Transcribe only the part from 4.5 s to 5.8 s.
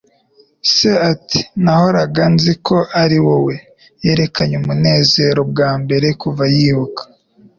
umunezero bwa